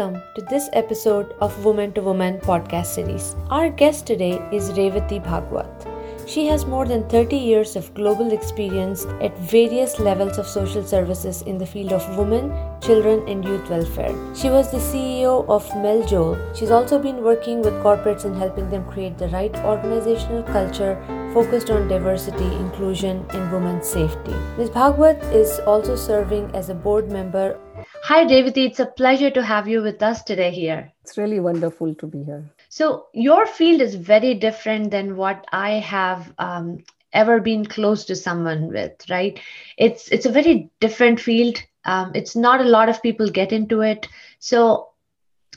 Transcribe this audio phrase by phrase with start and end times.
[0.00, 3.36] Welcome to this episode of Woman to Woman podcast series.
[3.50, 5.90] Our guest today is Rewati Bhagwat.
[6.26, 11.42] She has more than 30 years of global experience at various levels of social services
[11.42, 12.50] in the field of women,
[12.80, 14.14] children, and youth welfare.
[14.34, 16.56] She was the CEO of MelJol.
[16.56, 20.96] She's also been working with corporates and helping them create the right organizational culture
[21.34, 24.34] focused on diversity, inclusion, and women's safety.
[24.56, 24.70] Ms.
[24.70, 27.58] Bhagwat is also serving as a board member.
[28.04, 28.66] Hi, Rewati.
[28.66, 30.90] It's a pleasure to have you with us today here.
[31.02, 32.44] It's really wonderful to be here.
[32.68, 36.78] So your field is very different than what I have um,
[37.12, 39.38] ever been close to someone with, right?
[39.76, 41.58] It's it's a very different field.
[41.84, 44.08] Um, it's not a lot of people get into it.
[44.38, 44.88] So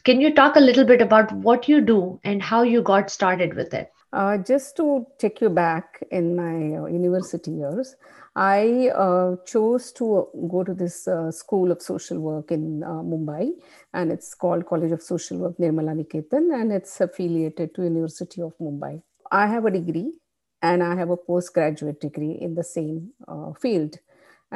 [0.03, 3.53] can you talk a little bit about what you do and how you got started
[3.53, 3.91] with it?
[4.13, 7.95] Uh, just to take you back in my uh, university years,
[8.35, 13.49] I uh, chose to go to this uh, School of Social Work in uh, Mumbai,
[13.91, 18.53] and it's called College of Social Work Nirmala Niketan, and it's affiliated to University of
[18.61, 19.01] Mumbai.
[19.31, 20.13] I have a degree,
[20.61, 23.97] and I have a postgraduate degree in the same uh, field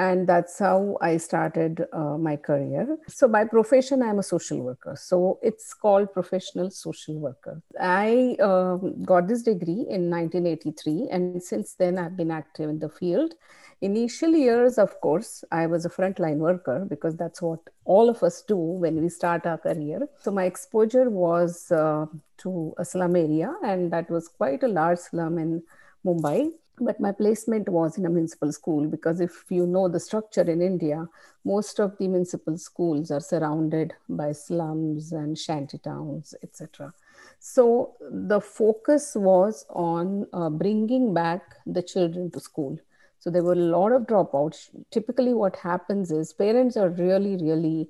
[0.06, 2.98] and that's how i started uh, my career.
[3.08, 4.96] So by profession i'm a social worker.
[4.96, 7.62] So it's called professional social worker.
[7.80, 8.76] I uh,
[9.12, 13.34] got this degree in 1983 and since then i've been active in the field.
[13.82, 18.44] Initial years of course i was a frontline worker because that's what all of us
[18.44, 20.08] do when we start our career.
[20.20, 22.06] So my exposure was uh,
[22.44, 23.56] to a slum area.
[23.64, 25.64] And that was quite a large slum in
[26.06, 30.42] mumbai but my placement was in a municipal school because if you know the structure
[30.42, 31.08] in india
[31.44, 36.94] most of the municipal schools are surrounded by slums and shanty towns etc
[37.40, 42.78] so the focus was on uh, bringing back the children to school.
[43.20, 44.70] So there were a lot of dropouts.
[44.92, 47.90] Typically what happens is parents are really really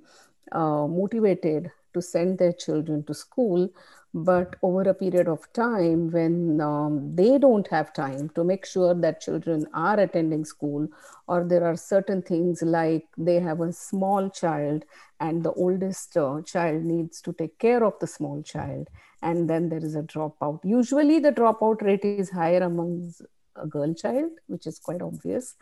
[0.51, 3.69] uh, motivated to send their children to school
[4.13, 8.93] but over a period of time when um, they don't have time to make sure
[8.93, 10.87] that children are attending school
[11.27, 14.85] or there are certain things like they have a small child
[15.19, 18.87] and the oldest uh, child needs to take care of the small child
[19.21, 20.59] and then there is a dropout.
[20.63, 23.13] Usually the dropout rate is higher among
[23.55, 25.55] a girl child which is quite obvious.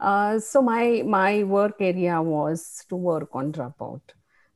[0.00, 4.00] Uh, so my my work area was to work on dropout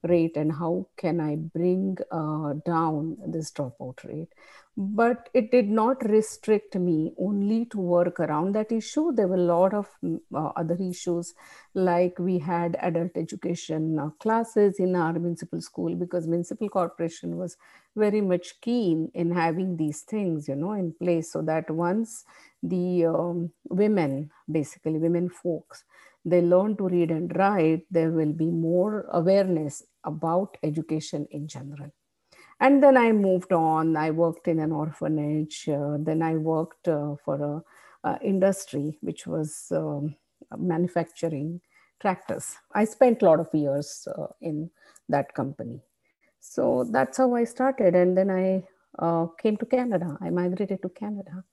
[0.06, 4.32] rate and how can I bring uh, down this dropout rate.
[4.78, 9.10] But it did not restrict me only to work around that issue.
[9.10, 11.32] There were a lot of uh, other issues,
[11.72, 17.56] like we had adult education uh, classes in our municipal school because municipal corporation was
[17.96, 22.26] very much keen in having these things, you know, in place so that once
[22.62, 25.84] the um, women, basically women folks,
[26.26, 31.90] they learn to read and write, there will be more awareness about education in general.
[32.60, 33.96] And then I moved on.
[33.96, 35.68] I worked in an orphanage.
[35.68, 37.64] Uh, then I worked uh, for
[38.04, 40.16] a, a, industry which was um,
[40.56, 41.60] manufacturing
[42.00, 42.56] tractors.
[42.74, 44.70] I spent a lot of years uh, in
[45.08, 45.82] that company.
[46.40, 47.94] So that's how I started.
[47.94, 48.64] And then I
[48.98, 50.16] uh, came to Canada.
[50.22, 51.44] I migrated to Canada.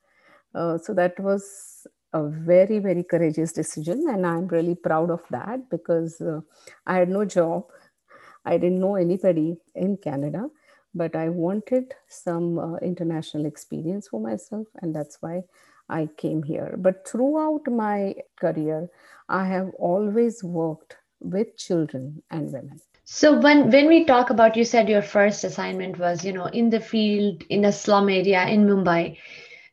[0.56, 5.70] Uh, so that was a very very courageous decision and i'm really proud of that
[5.70, 6.40] because uh,
[6.86, 7.66] i had no job
[8.46, 10.48] i didn't know anybody in canada
[10.96, 15.42] but i wanted some uh, international experience for myself and that's why
[15.90, 16.76] i came here.
[16.78, 18.90] But throughout my career
[19.28, 22.80] i have always worked with children and women.
[23.06, 26.70] So when when we talk about you said your first assignment was you know in
[26.70, 29.18] the field in a slum area in mumbai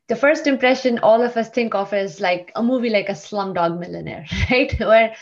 [0.08, 3.78] the first impression all of us think of is like a movie like a slumdog
[3.78, 4.78] millionaire right?
[4.80, 5.14] Where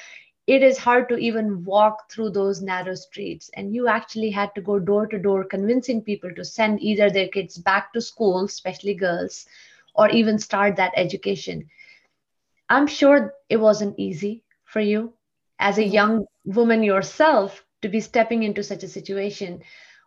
[0.48, 3.50] it is hard to even walk through those narrow streets.
[3.53, 7.28] And you actually had to go door to door convincing people to send either their
[7.28, 9.44] kids back to school especially girls
[9.94, 11.69] or even start that education.
[12.70, 15.12] I'm sure it wasn't easy for you
[15.59, 15.92] as a mm-hmm.
[15.92, 19.60] young woman yourself to be stepping into such a situation.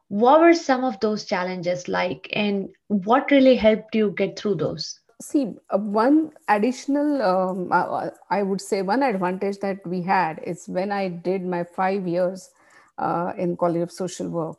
[0.07, 5.00] What were some of those challenges like and what really helped you get through those
[5.21, 10.65] see uh, one additional um, uh, i would say one advantage that we had is
[10.67, 12.49] when i did my five years
[12.97, 14.57] uh, in college of social work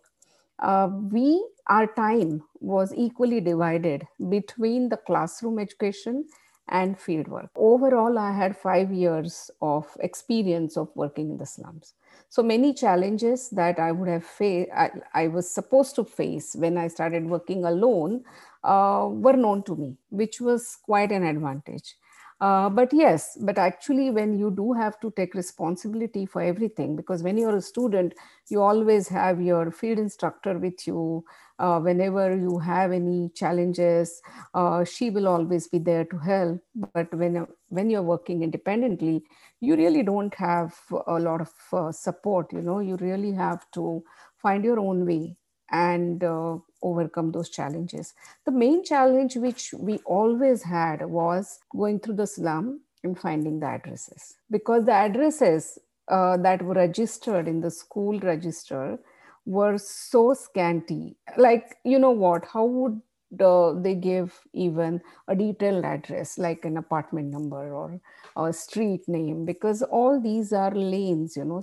[0.60, 6.24] uh, we our time was equally divided between the classroom education
[6.68, 11.94] and fieldwork overall i had five years of experience of working in the slums.
[12.28, 16.78] So many challenges that I would have faced, I, I, was supposed to face when
[16.78, 18.24] I started working alone
[18.64, 21.96] uh, were known to me, which was quite an advantage.
[22.40, 27.22] Uh, but yes, but actually, when you do have to take responsibility for everything, because
[27.22, 28.14] when you're a student,
[28.48, 31.24] you always have your field instructor with you.
[31.60, 34.20] Uh, whenever you have any challenges,
[34.54, 36.60] uh, she will always be there to help.
[36.74, 39.22] But when when you're working independently,
[39.60, 40.74] you really don't have
[41.06, 42.52] a lot of uh, support.
[42.52, 44.02] You know, you really have to
[44.38, 45.36] find your own way
[45.70, 48.14] and uh, overcome those challenges.
[48.44, 53.66] The main challenge which we always had was going through the slum and finding the
[53.66, 58.98] addresses because the addresses uh, that were registered in the school register
[59.44, 61.16] were so scanty.
[61.36, 63.00] Like, you know what, how would
[63.40, 68.00] uh, they give even a detailed address like an apartment number or
[68.36, 71.62] a street name because all these are lanes you know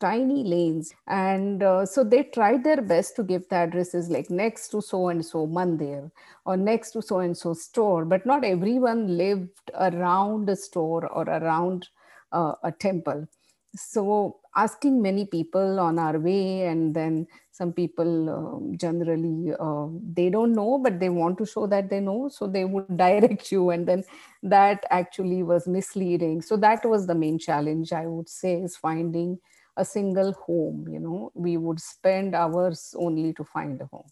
[0.00, 0.92] tiny lanes.
[1.06, 5.08] And uh, so they tried their best to give the addresses like next to so
[5.08, 6.10] and so mandir
[6.44, 11.24] or next to so and so store, but not everyone lived around a store or
[11.24, 11.88] around
[12.32, 13.28] uh, a temple.
[13.76, 20.28] So asking many people on our way, and then some people uh, generally uh, they
[20.28, 23.70] don't know, but they want to show that they know, so they would direct you,
[23.70, 24.02] and then
[24.42, 26.42] that actually was misleading.
[26.42, 29.38] So that was the main challenge I would say is finding
[29.82, 34.08] a single home you know we would spend hours only to find a home.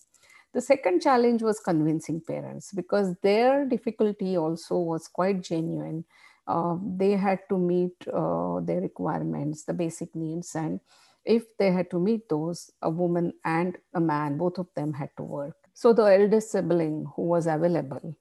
[0.54, 6.04] The second challenge was convincing parents because their difficulty also was quite genuine.
[6.46, 10.80] Uh, they had to meet uh, their requirements the basic needs and
[11.24, 15.10] if they had to meet those a woman and a man both of them had
[15.18, 15.56] to work.
[15.74, 18.16] So the eldest sibling who was available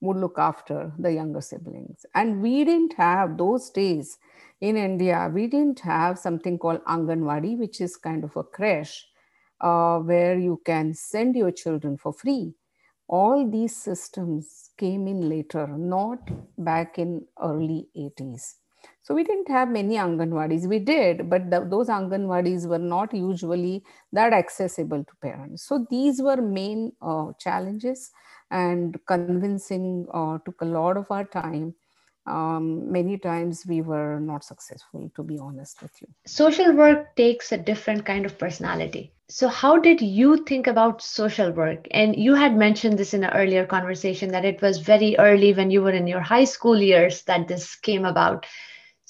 [0.00, 4.18] would look after the younger siblings and we didn't have those days
[4.60, 9.06] in India, we didn't have something called Anganwadi, which is kind of a creche
[9.60, 12.54] uh, where you can send your children for free.
[13.08, 18.54] All these systems came in later, not back in early 80s.
[19.02, 20.66] So we didn't have many Anganwadis.
[20.68, 23.82] We did, but the, those Anganwadis were not usually
[24.12, 25.64] that accessible to parents.
[25.64, 28.10] So these were main uh, challenges
[28.50, 31.74] and convincing uh, took a lot of our time
[32.26, 36.08] um, many times we were not successful, to be honest with you.
[36.26, 39.12] Social work takes a different kind of personality.
[39.28, 41.86] So, how did you think about social work?
[41.92, 45.70] And you had mentioned this in an earlier conversation that it was very early when
[45.70, 48.46] you were in your high school years that this came about.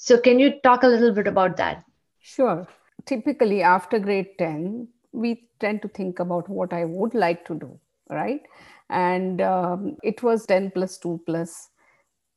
[0.03, 1.85] So, can you talk a little bit about that?
[2.21, 2.67] Sure.
[3.05, 7.79] Typically, after grade 10, we tend to think about what I would like to do,
[8.09, 8.41] right?
[8.89, 11.69] And um, it was 10 plus 2 plus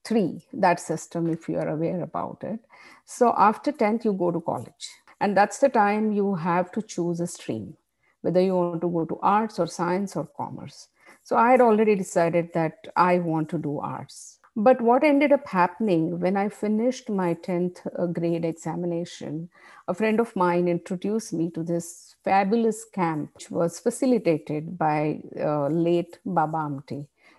[0.04, 2.60] three, that system, if you are aware about it.
[3.06, 4.90] So after 10th, you go to college.
[5.22, 7.78] And that's the time you have to choose a stream,
[8.20, 10.88] whether you want to go to arts or science or commerce.
[11.22, 14.38] So I had already decided that I want to do arts.
[14.56, 19.50] But what ended up happening when I finished my 10th uh, grade examination,
[19.88, 25.66] a friend of mine introduced me to this fabulous camp, which was facilitated by uh,
[25.68, 26.82] late Baba.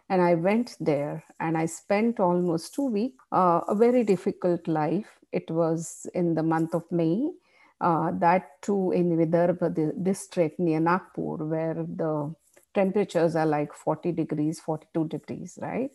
[0.09, 5.19] And I went there and I spent almost two weeks, uh, a very difficult life.
[5.31, 7.29] It was in the month of May,
[7.79, 12.35] uh, that too in Vidarbha district near Nagpur, where the
[12.73, 15.91] temperatures are like 40 degrees, 42 degrees, right?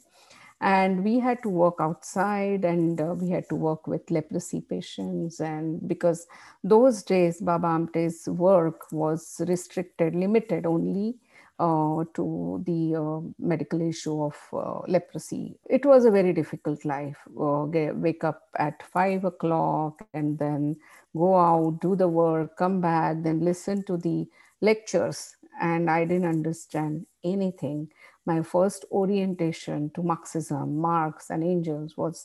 [0.60, 5.40] And we had to work outside and uh, we had to work with leprosy patients.
[5.40, 6.26] And because
[6.62, 11.16] those days, Baba Amte's work was restricted, limited only
[11.60, 15.58] uh, to the uh, medical issue of uh, leprosy.
[15.68, 17.18] It was a very difficult life.
[17.28, 20.76] Uh, wake up at five o'clock and then
[21.14, 24.26] go out, do the work, come back, then listen to the
[24.60, 25.36] lectures.
[25.60, 27.90] And I didn't understand anything.
[28.30, 32.16] My first orientation to Marxism, Marx, and Engels was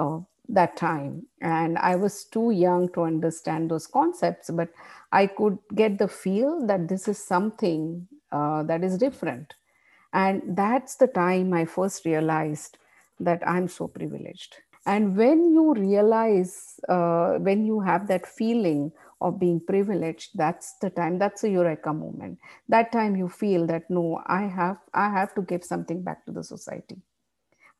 [0.00, 0.18] uh,
[0.58, 1.14] that time.
[1.40, 4.68] And I was too young to understand those concepts, but
[5.12, 8.06] I could get the feel that this is something
[8.38, 9.54] uh, that is different.
[10.12, 12.78] And that's the time I first realized
[13.20, 14.56] that I'm so privileged.
[14.84, 20.90] And when you realize, uh, when you have that feeling of being privileged, that's the
[20.90, 22.38] time, that's a eureka moment.
[22.68, 26.32] That time you feel that no, I have, I have to give something back to
[26.32, 26.96] the society.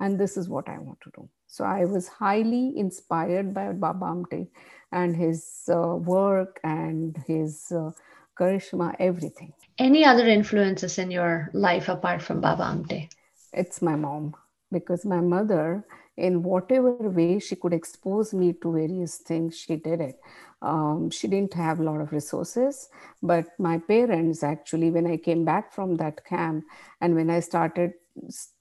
[0.01, 1.29] And this is what I want to do.
[1.47, 4.49] So I was highly inspired by Baba Amte
[4.93, 7.91] and his uh, work and his uh,
[8.39, 9.53] charisma, everything.
[9.79, 13.09] Any other influences in your life apart from Baba Amte?
[13.53, 14.35] It's my mom
[14.73, 15.85] because my mother,
[16.17, 20.19] in whatever way she could expose me to various things, she did it.
[20.63, 22.89] Um, she didn't have a lot of resources,
[23.23, 26.65] but my parents actually, when I came back from that camp
[27.01, 27.93] and when I started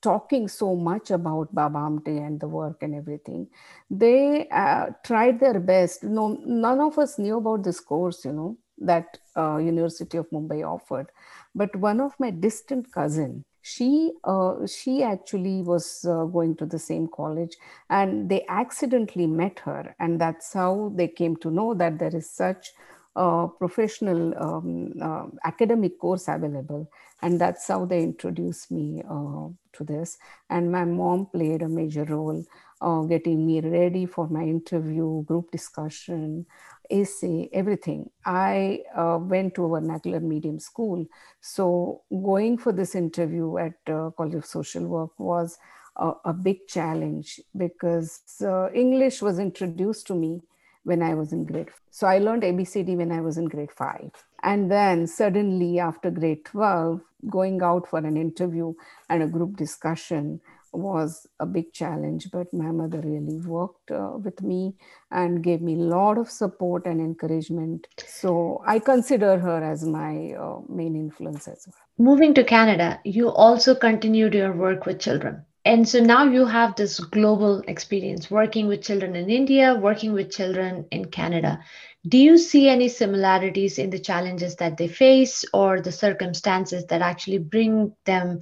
[0.01, 3.47] talking so much about Baba and the work and everything.
[3.89, 6.03] They uh, tried their best.
[6.03, 10.65] No, none of us knew about this course, you know, that uh, University of Mumbai
[10.65, 11.07] offered.
[11.53, 16.77] But one of my distant cousin, she uh, she actually was uh, going to the
[16.79, 17.55] same college
[17.89, 22.29] and they accidentally met her and that's how they came to know that there is
[22.29, 22.73] such
[23.15, 26.87] a professional um, uh, academic course available
[27.21, 30.17] and that's how they introduced me uh, to this.
[30.49, 32.43] And my mom played a major role
[32.81, 36.45] uh, getting me ready for my interview group discussion
[36.89, 41.05] essay everything i uh, went to a vernacular medium school
[41.41, 45.57] so going for this interview at uh, college of social work was
[45.97, 50.41] a, a big challenge because uh, english was introduced to me
[50.85, 51.69] when I was in grade.
[51.89, 54.11] So I learned ABCD when I was in grade five.
[54.43, 58.73] And then suddenly after grade 12, going out for an interview
[59.09, 60.39] and a group discussion
[60.77, 62.29] was a big challenge.
[62.31, 64.75] But my mother really worked uh, with me
[65.11, 67.87] and gave me a lot of support and encouragement.
[68.05, 71.75] So I consider her as my uh, main influence as well.
[71.97, 76.75] Moving to Canada, you also continued your work with children and so now you have
[76.75, 81.59] this global experience working with children in India, working with children in Canada.
[82.07, 87.01] Do you see any similarities in the challenges that they face or the circumstances that
[87.01, 88.41] actually bring them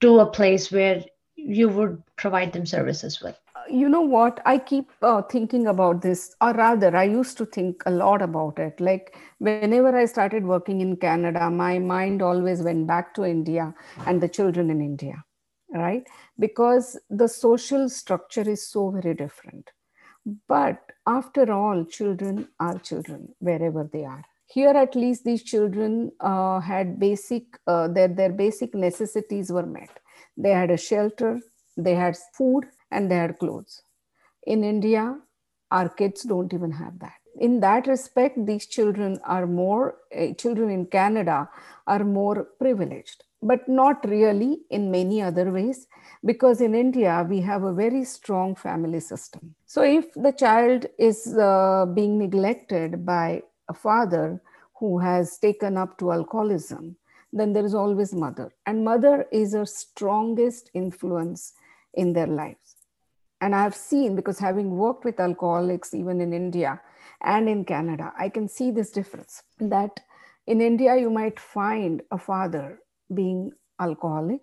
[0.00, 1.04] to a place where
[1.44, 3.38] you would provide them services with?
[3.70, 4.40] You know what?
[4.44, 8.58] I keep uh, thinking about this, or rather, I used to think a lot about
[8.58, 8.80] it.
[8.80, 13.74] Like, whenever I started working in Canada, my mind always went back to India
[14.06, 15.24] and the children in India
[15.74, 16.06] right?
[16.38, 19.70] Because the social structure is so very different.
[20.48, 24.22] But after all, children are children wherever they are.
[24.46, 29.98] Here, at least, these children uh, had basic, uh, their, their basic necessities were met.
[30.36, 31.40] They had a shelter,
[31.76, 33.82] they had food, and they had clothes.
[34.46, 35.18] In India,
[35.70, 37.14] our kids don't even have that.
[37.38, 41.48] In that respect, these children are more, uh, children in Canada
[41.86, 45.86] are more privileged but not really in many other ways
[46.24, 49.54] because in India we have a very strong family system.
[49.66, 54.40] So if the child is uh, being neglected by a father
[54.78, 56.96] who has taken up to alcoholism,
[57.32, 58.52] then there is always mother.
[58.66, 61.54] And mother is a strongest influence
[61.94, 62.76] in their lives.
[63.40, 66.80] And I've seen, because having worked with alcoholics even in India
[67.22, 70.00] and in Canada, I can see this difference that
[70.46, 72.80] in India, you might find a father
[73.12, 74.40] being alcoholic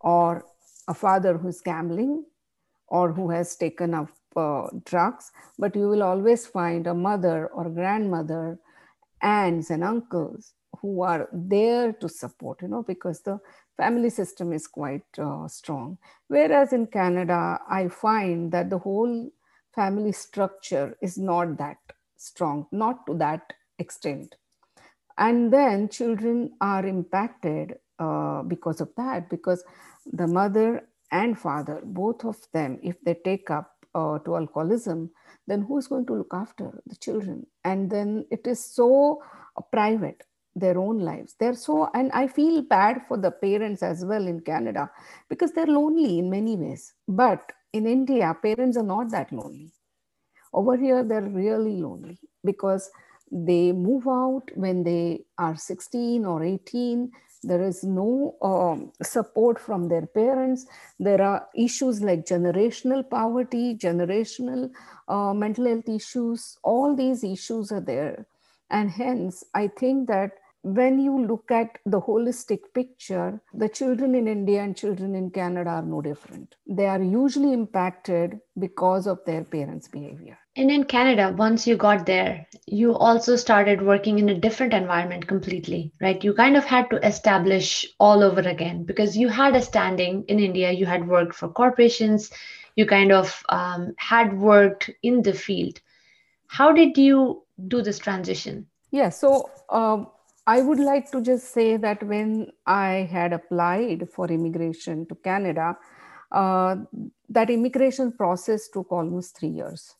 [0.00, 0.44] or
[0.88, 2.24] a father who's gambling
[2.88, 7.70] or who has taken up uh, drugs, but you will always find a mother or
[7.70, 8.58] grandmother,
[9.20, 13.38] aunts and uncles who are there to support, you know, because the
[13.76, 15.98] family system is quite uh, strong.
[16.28, 19.30] Whereas in Canada, I find that the whole
[19.74, 21.78] family structure is not that
[22.16, 24.34] strong, not to that extent.
[25.18, 29.64] And then children are impacted uh, because of that, because
[30.06, 35.10] the mother and father, both of them, if they take up uh, to alcoholism,
[35.46, 37.46] then who's going to look after the children?
[37.64, 39.22] And then it is so
[39.70, 40.22] private,
[40.56, 41.36] their own lives.
[41.40, 44.90] They're so, and I feel bad for the parents as well in Canada
[45.28, 46.94] because they're lonely in many ways.
[47.08, 49.72] But in India, parents are not that lonely.
[50.52, 52.90] Over here, they're really lonely because
[53.32, 57.12] they move out when they are 16 or 18
[57.44, 60.66] there is no um, support from their parents
[60.98, 64.70] there are issues like generational poverty generational
[65.08, 68.26] uh, mental health issues all these issues are there
[68.70, 74.28] and hence i think that when you look at the holistic picture, the children in
[74.28, 76.54] India and children in Canada are no different.
[76.68, 80.38] They are usually impacted because of their parents' behavior.
[80.54, 85.26] And in Canada, once you got there, you also started working in a different environment
[85.26, 86.22] completely, right?
[86.22, 90.38] You kind of had to establish all over again because you had a standing in
[90.38, 92.30] India, you had worked for corporations,
[92.76, 95.80] you kind of um, had worked in the field.
[96.46, 98.66] How did you do this transition?
[98.90, 100.08] Yeah, so um,
[100.46, 105.76] I would like to just say that when I had applied for immigration to Canada,
[106.32, 106.76] uh,
[107.28, 109.94] that immigration process took almost three years.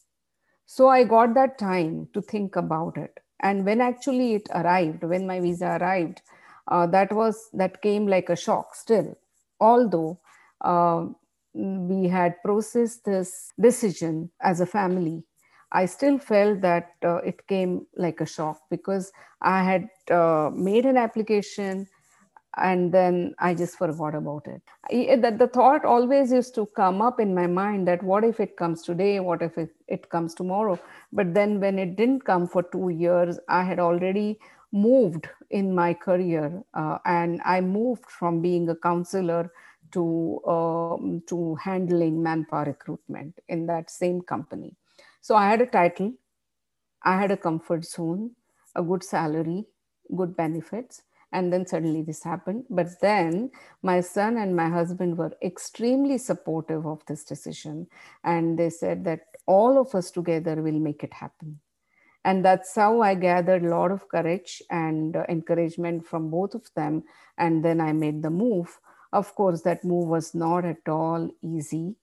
[0.66, 3.20] So I got that time to think about it.
[3.40, 6.22] And when actually it arrived, when my visa arrived,
[6.68, 9.16] uh, that was that came like a shock still.
[9.60, 10.20] Although
[10.60, 11.06] uh,
[11.54, 15.24] we had processed this decision as a family
[15.72, 19.10] I still felt that uh, it came like a shock because
[19.40, 21.88] I had uh, made an application
[22.58, 25.22] and then I just forgot about it.
[25.22, 28.56] That the thought always used to come up in my mind that what if it
[28.58, 29.20] comes today?
[29.20, 30.78] What if it, it comes tomorrow?
[31.12, 34.38] But then when it didn't come for two years, I had already
[34.70, 39.50] moved in my career uh, and I moved from being a counselor
[39.92, 44.76] to, um, to handling manpower recruitment in that same company.
[45.22, 46.14] So I had a title,
[47.02, 48.32] I had a comfort zone,
[48.74, 49.66] a good salary,
[50.16, 51.02] good benefits
[51.32, 52.64] and then suddenly this happened.
[52.68, 53.50] But then
[53.82, 57.86] my son and my husband were extremely supportive of this decision
[58.22, 61.60] and they said that all of us together will make it happen.
[62.24, 66.68] And that's how i gathered a lot of courage and uh, encouragement from both of
[66.76, 67.04] them
[67.38, 68.78] and then i made the move.
[69.12, 71.96] Of course that move was not at all easy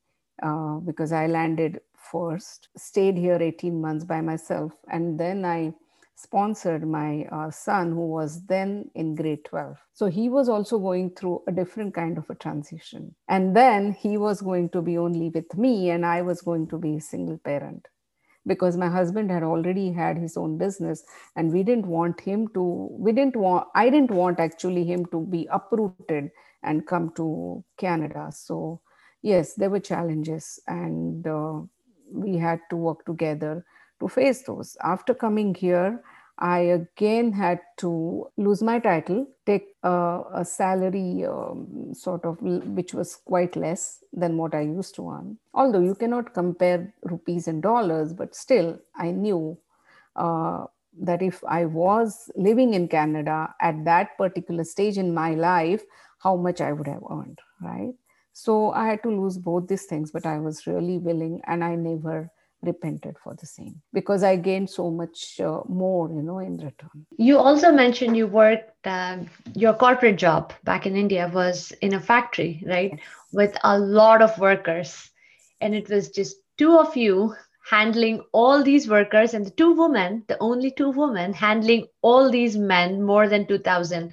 [0.44, 1.80] uh, because i landed
[2.12, 5.74] first stayed here 18 months by myself and then i
[6.16, 11.10] sponsored my uh, son who was then in grade 12 so he was also going
[11.12, 13.14] through a different kind of a transition.
[13.28, 16.78] And then he was going to be only with me and i was going to
[16.78, 17.88] be a single parent
[18.48, 21.04] because my husband had already had his own business
[21.36, 25.26] and we didn't want him to we didn't want i didn't want actually him to
[25.26, 26.32] be uprooted
[26.64, 28.30] and come to canada.
[28.34, 28.82] So
[29.22, 31.62] yes there were challenges and uh,
[32.12, 33.66] we had to work together
[34.00, 34.78] to face those.
[34.82, 36.04] After coming here,
[36.40, 42.94] I again had to lose my title, take a, a salary um, sort of, which
[42.94, 45.38] was quite less than what I used to earn.
[45.54, 49.58] Although you cannot compare rupees and dollars, but still, I knew
[50.16, 50.66] uh,
[51.02, 55.84] that if I was living in Canada at that particular stage in my life,
[56.20, 57.94] how much I would have earned, right?
[58.34, 61.76] So I had to lose both these things, but I was really willing and I
[61.76, 62.32] never
[62.62, 67.06] repented for the same because I gained so much uh, more, you know, in return.
[67.18, 69.20] You also mentioned you worked, uh,
[69.56, 72.92] your corporate job back in India was in a factory, right?
[72.94, 73.02] Yes.
[73.32, 75.10] With a lot of workers.
[75.62, 77.36] And it was just two of you
[77.70, 82.58] handling all these workers and the two women, the only two women handling all these
[82.58, 84.12] men, more than 2000.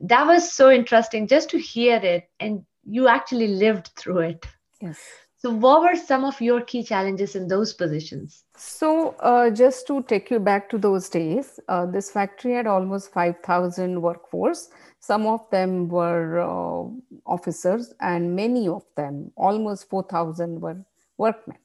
[0.00, 2.30] That was so interesting just to hear it.
[2.38, 4.46] And you actually lived through it.
[4.80, 4.98] Yes.
[5.40, 8.42] So, what were some of your key challenges in those positions?
[8.56, 13.12] So, uh, just to take you back to those days, uh, this factory had almost
[13.12, 14.68] 5,000 workforce.
[14.98, 16.88] Some of them were uh,
[17.24, 20.84] officers, and many of them, almost 4,000, were
[21.18, 21.58] workmen.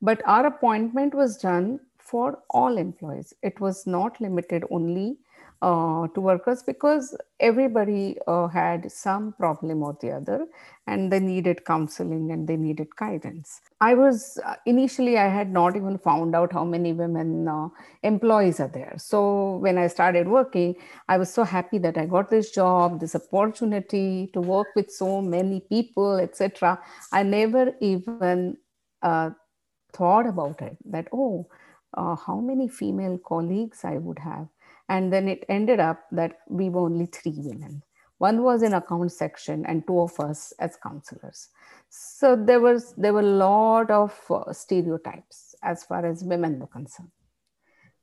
[0.00, 3.34] But our appointment was done for all employees.
[3.42, 5.18] It was not limited only
[5.62, 10.46] uh, to workers because everybody uh, had some problem or the other
[10.86, 13.60] and they needed counseling and they needed guidance.
[13.80, 17.68] I was uh, initially i had not even found out how many women uh,
[18.02, 18.94] employees are there.
[18.96, 20.74] So when i started working
[21.08, 25.20] i was so happy that i got this job this opportunity to work with so
[25.20, 26.78] many people etc
[27.12, 28.56] i never even
[29.02, 29.30] uh,
[29.92, 31.46] thought about it that oh
[31.94, 34.46] uh, how many female colleagues i would have
[34.88, 37.82] and then it ended up that we were only three women.
[38.18, 41.48] One was in account section and two of us as counselors.
[41.90, 46.66] So there was there were a lot of uh, stereotypes as far as women were
[46.66, 47.10] concerned.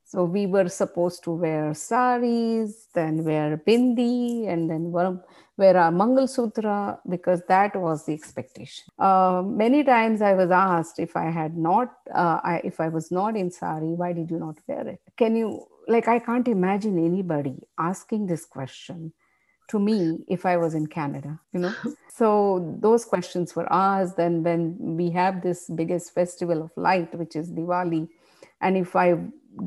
[0.06, 5.20] So we were supposed to wear saris, then wear bindi, and then wear,
[5.58, 8.86] wear our Mangal Sutra because that was the expectation.
[9.00, 13.10] Uh, many times I was asked if I had not, uh, I, if I was
[13.10, 15.02] not in sari, why did you not wear it?
[15.18, 19.12] Can you like i can't imagine anybody asking this question
[19.70, 21.74] to me if i was in canada you know?
[22.16, 27.36] So those questions were asked and when we have this biggest festival of light which
[27.36, 28.08] is diwali
[28.62, 29.18] and if i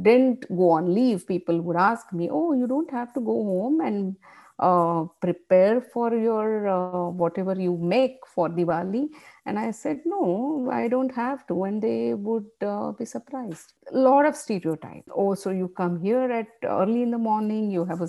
[0.02, 3.80] didn't go on leave people would ask me oh you don't have to go home
[3.80, 4.14] and
[4.58, 9.08] uh, prepare for your uh, whatever you make for Diwali.
[9.44, 11.64] And I said, no, I don't have to.
[11.64, 13.72] And they would uh, be surprised.
[13.92, 15.04] A lot of stereotype.
[15.14, 18.08] Oh, so you come here at early in the morning, you have a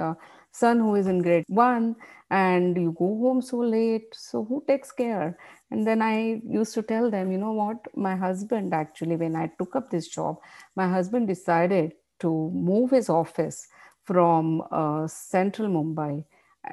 [0.00, 0.14] uh,
[0.50, 1.96] son who is in grade one,
[2.30, 4.08] and you go home so late.
[4.12, 5.38] So who takes care?
[5.70, 9.50] And then I used to tell them, you know what, my husband actually, when I
[9.58, 10.38] took up this job,
[10.74, 13.68] my husband decided to move his office
[14.04, 16.24] from uh, central Mumbai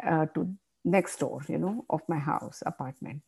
[0.03, 0.53] uh, to
[0.85, 3.21] next door, you know, of my house apartment,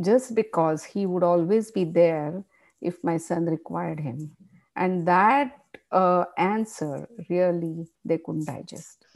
[0.00, 2.44] just because he would always be there
[2.80, 4.36] if my son required him.
[4.76, 5.58] And that
[5.92, 9.06] uh, answer really they couldn't digest.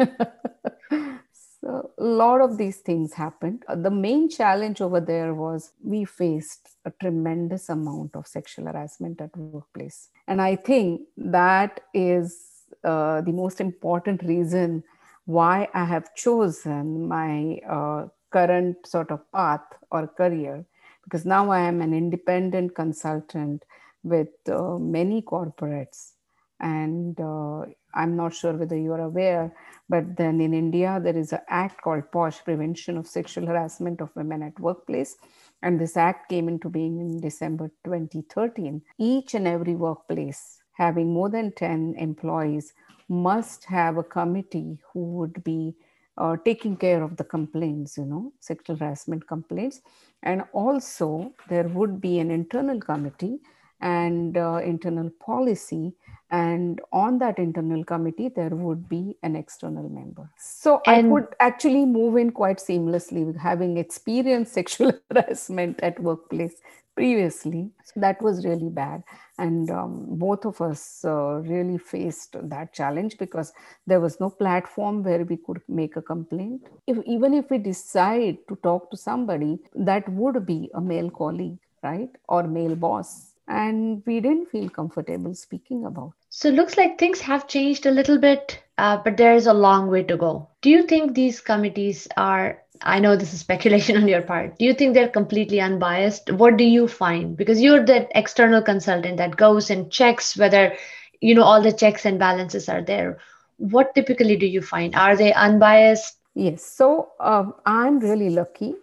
[1.61, 3.64] so a lot of these things happened.
[3.68, 9.20] Uh, the main challenge over there was we faced a tremendous amount of sexual harassment
[9.20, 10.09] at workplace.
[10.29, 12.48] And I think that is
[12.85, 14.83] uh, the most important reason
[15.25, 20.65] why I have chosen my uh, current sort of path or career,
[21.05, 23.65] because now I am an independent consultant
[24.03, 26.13] with uh, many corporates.
[26.61, 29.55] And uh, I'm not sure whether you're aware,
[29.89, 34.15] but then in India, there is an act called POSH, Prevention of Sexual Harassment of
[34.17, 35.17] Women at Workplace.
[35.63, 38.83] And this act came into being in December 2013.
[38.99, 42.73] Each and every workplace having more than 10 employees
[43.09, 45.75] must have a committee who would be
[46.17, 49.81] uh, taking care of the complaints, you know, sexual harassment complaints.
[50.23, 53.38] And also, there would be an internal committee
[53.81, 55.95] and uh, internal policy.
[56.31, 60.29] And on that internal committee, there would be an external member.
[60.37, 66.01] So and I could actually move in quite seamlessly with having experienced sexual harassment at
[66.01, 66.61] workplace
[66.99, 67.71] previously.
[67.85, 69.05] So that was really bad.
[69.39, 73.53] And um, both of us uh, really faced that challenge because
[73.87, 76.67] there was no platform where we could make a complaint.
[76.89, 81.59] If, even if we decide to talk to somebody, that would be a male colleague,
[81.85, 82.11] right?
[82.29, 83.35] Or male boss.
[83.47, 86.13] And we didn't feel comfortable speaking about.
[86.31, 89.55] So it looks like things have changed a little bit, uh, but there is a
[89.55, 90.49] long way to go.
[90.63, 94.59] Do you think these committees are I know this is speculation on your part.
[94.59, 96.31] Do you think they're completely unbiased?
[96.33, 97.37] What do you find?
[97.37, 100.77] Because you're the external consultant that goes and checks whether
[101.21, 103.19] you know all the checks and balances are there.
[103.57, 104.95] What typically do you find?
[104.95, 106.17] Are they unbiased?
[106.35, 106.64] Yes.
[106.64, 108.75] So um, I'm really lucky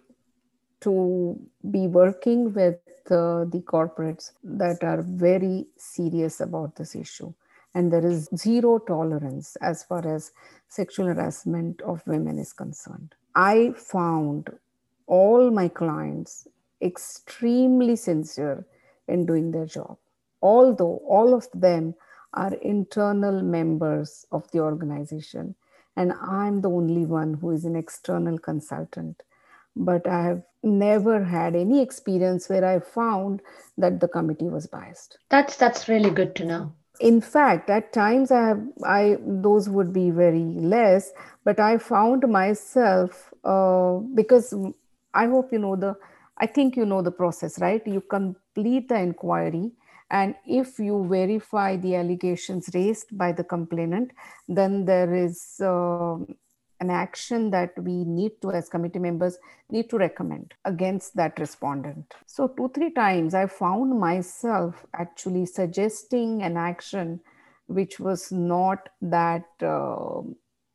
[0.82, 2.78] to be working with
[3.10, 7.32] uh, the corporates that are very serious about this issue.
[7.74, 10.32] And there is zero tolerance as far as
[10.68, 13.14] sexual harassment of women is concerned.
[13.36, 14.48] I found
[15.06, 16.48] all my clients
[16.80, 18.66] extremely sincere
[19.08, 19.98] in doing their job,
[20.40, 21.94] although all of them
[22.32, 25.54] are internal members of the organization.
[25.96, 29.22] And I'm the only one who is an external consultant.
[29.76, 33.42] But I have never had any experience where I found
[33.76, 35.18] that the committee was biased.
[35.28, 39.92] That's that's really good to know in fact at times i have i those would
[39.92, 41.12] be very less
[41.44, 44.54] but i found myself uh, because
[45.14, 45.94] i hope you know the
[46.38, 47.86] i think you know the process right?
[47.86, 49.72] You complete the inquiry
[50.10, 54.12] and if you verify the allegations raised by the complainant
[54.48, 56.16] then there is uh,
[56.80, 59.38] an action that we need to as committee members
[59.70, 62.14] need to recommend against that respondent.
[62.26, 67.20] So two three times i found myself actually suggesting an action
[67.66, 70.20] which was not that uh,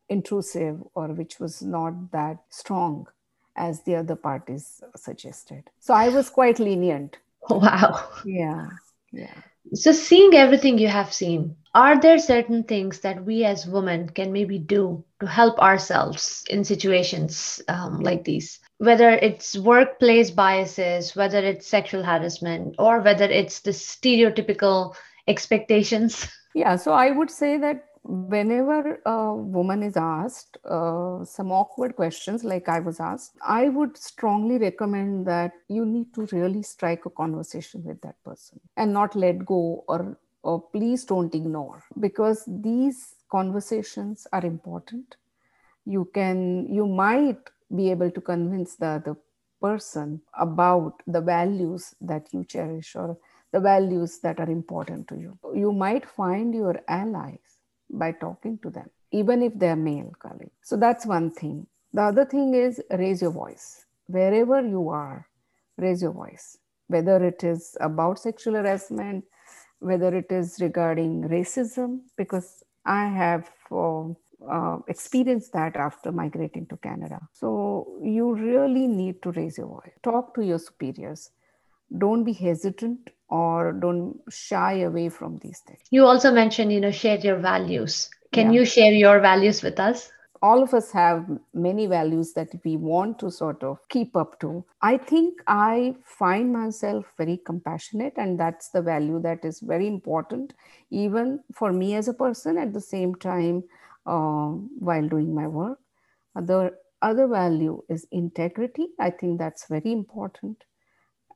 [0.10, 3.08] intrusive or which was not that strong
[3.56, 5.70] as the other parties suggested.
[5.80, 7.18] So i was quite lenient.
[7.50, 8.10] Wow.
[8.24, 8.70] Yeah
[9.12, 9.42] yeah
[9.74, 14.34] so seeing everything you have seen are there certain things that we as women can
[14.34, 18.60] maybe do to help ourselves in situations um, like these?
[18.78, 24.96] Whether it's workplace biases whether it's sexual harassment or whether it's the stereotypical
[25.28, 26.28] expectations?
[26.54, 32.44] Yeah so i would say that whenever a woman is asked uh, some awkward questions
[32.44, 37.10] like i was asked i would strongly recommend that you need to really strike a
[37.10, 43.16] conversation with that person and not let go or or please don't ignore because these
[43.30, 45.16] conversations are important.
[45.86, 49.16] You can you might be able to convince the other
[49.62, 53.18] person about the values that you cherish or
[53.52, 55.38] the values that are important to you.
[55.54, 57.61] You might find your allies
[57.92, 60.56] by talking to them even if they're male colleagues.
[60.64, 61.68] So that's one thing.
[61.94, 63.86] The other thing is raise your voice.
[64.08, 65.28] Wherever you are
[65.78, 66.58] raise your voice.
[66.88, 69.26] Whether it is about sexual harassment
[69.82, 74.10] whether it is regarding racism, because I have uh,
[74.48, 77.20] uh, experienced that after migrating to Canada.
[77.34, 81.32] So you really need to raise your voice, talk to your superiors.
[81.98, 85.82] Don't be hesitant or don't shy away from these things.
[85.90, 88.10] You also mentioned, you know, share your values.
[88.32, 88.60] Can yeah.
[88.60, 90.12] you share your values with us?
[90.42, 94.66] all of us have many values that we want to sort of keep up to.
[94.82, 100.54] I think I find myself very compassionate, and that's the value that is very important,
[100.90, 103.64] even for me as a person at the same time
[104.08, 105.78] uh, while doing my work.
[106.36, 108.88] The other value is integrity.
[109.00, 110.64] I think that's very important.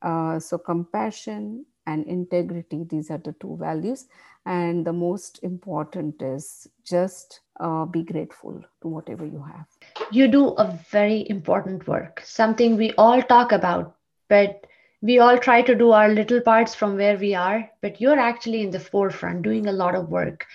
[0.01, 4.07] Uh, so, compassion and integrity, these are the two values.
[4.45, 9.65] And the most important is just uh, be grateful to whatever you have.
[10.11, 13.95] You do a very important work, something we all talk about,
[14.29, 14.65] but
[15.01, 18.61] we all try to do our little parts from where we are, but you're actually
[18.61, 20.45] in the forefront doing a lot of work.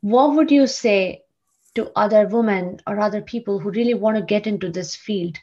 [0.00, 1.22] What would you say
[1.74, 5.38] to other women or other people who really want to get into this field,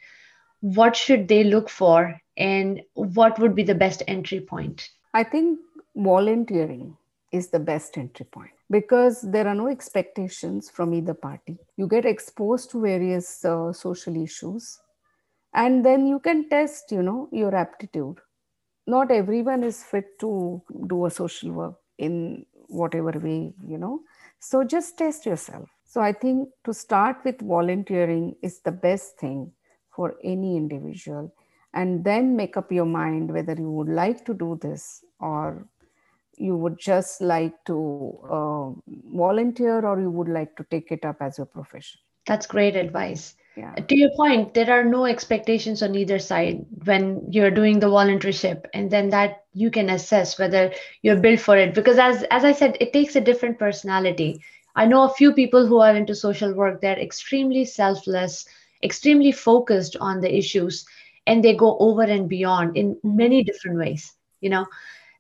[0.62, 4.90] what should they look for and what would be the best entry point?
[5.14, 5.60] I think
[5.96, 6.98] volunteering
[7.32, 11.58] is the best entry point because there are no expectations from either party.
[11.78, 14.80] You get exposed to various uh, social issues
[15.54, 18.20] and then you can test, you know, your aptitude.
[18.88, 24.02] Not everyone is fit to do a social work in whatever way, you know.
[24.40, 25.70] So just test yourself.
[25.86, 29.52] So I think to start with volunteering is the best thing
[29.90, 31.34] for any individual
[31.74, 35.66] and then make up your mind whether you would like to do this or
[36.38, 38.70] you would just like to uh,
[39.14, 42.00] volunteer or you would like to take it up as your profession.
[42.26, 43.36] That's great advice.
[43.58, 43.74] Yeah.
[43.74, 48.68] to your point there are no expectations on either side when you're doing the volunteership
[48.74, 51.74] and then that you can assess whether you're built for it.
[51.74, 54.42] Because as as i said it takes a different personality.
[54.76, 58.46] I know a few people who are into social work they're extremely selfless
[58.82, 60.86] extremely focused on the issues
[61.30, 64.08] and they go over and beyond in many different ways
[64.42, 64.66] you know?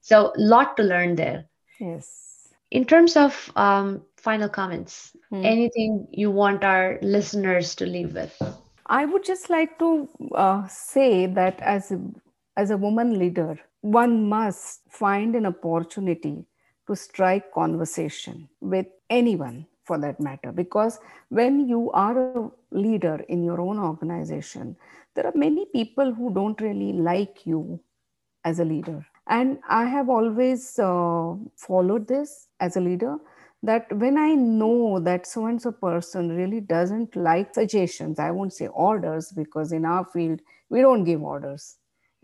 [0.01, 1.45] So a lot to learn there.
[1.79, 2.49] Yes.
[2.71, 5.43] In terms of um, final comments hmm.
[5.43, 8.35] anything you want our listeners to leave with?
[8.85, 11.99] I would just like to uh, say that as a,
[12.57, 16.45] as a woman leader one must find an opportunity
[16.85, 20.51] to strike conversation with anyone for that matter.
[20.61, 20.99] Because
[21.29, 24.75] when you are a leader in your own organization
[25.15, 27.79] there are many people who don't really like you
[28.45, 28.99] as a leader.
[29.37, 32.31] And i have always uh, followed this
[32.67, 33.15] as a leader
[33.69, 38.55] that when i know that so and so person really doesn't like suggestions i won't
[38.59, 40.39] say orders because in our field
[40.75, 41.67] we don't give orders.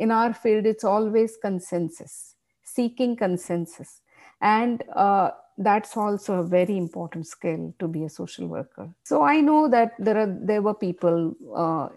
[0.06, 4.01] In our field it's always consensus seeking consensus.
[4.41, 9.39] And uh, that's also a very important skill to be a social worker so i
[9.39, 11.87] know that there are there were people uh,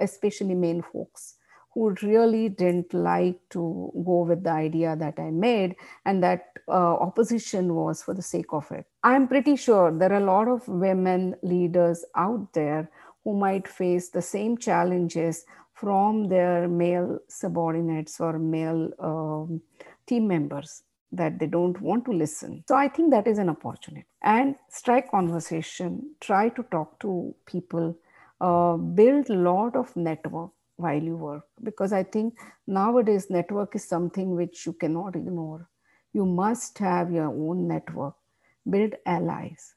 [0.00, 1.34] especially men folks
[1.74, 6.72] who really didn't like to go with the idea that I made, and that uh,
[6.72, 8.84] opposition was for the sake of it.
[9.02, 12.90] I'm pretty sure there are a lot of women leaders out there
[13.24, 19.62] who might face the same challenges from their male subordinates or male um,
[20.06, 22.64] team members that they don't want to listen.
[22.68, 24.06] So I think that is an opportunity.
[24.22, 27.96] And strike conversation, try to talk to people,
[28.40, 33.84] uh, build a lot of network while you work because i think nowadays network is
[33.84, 35.68] something which you cannot ignore
[36.12, 38.14] you must have your own network
[38.68, 39.74] build allies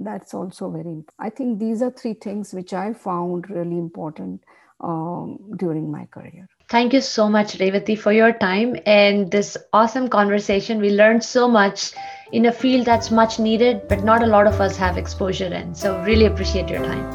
[0.00, 4.42] that's also very important i think these are three things which i found really important
[4.80, 10.08] um, during my career Thank you so much, Rewati, for your time and this awesome
[10.08, 10.80] conversation.
[10.80, 11.92] We learned so much
[12.32, 15.74] in a field that's much needed, but not a lot of us have exposure in.
[15.74, 17.06] So, really appreciate your time.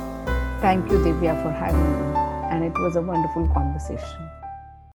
[0.61, 2.17] Thank you, Divya, for having me.
[2.51, 4.36] And it was a wonderful conversation.